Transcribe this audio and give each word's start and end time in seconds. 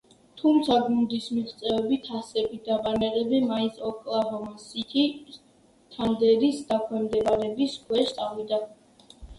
თუმცა 0.41 0.77
გუნდის 0.85 1.27
მიღწევები, 1.33 1.99
თასები 2.07 2.57
და 2.69 2.79
ბანერები 2.87 3.43
მაინც 3.51 3.79
ოკლაჰომა-სიტი 3.91 5.05
თანდერის 5.99 6.67
დაქვემდებარების 6.75 7.81
ქვეშ 7.87 8.21
წავიდა. 8.21 8.67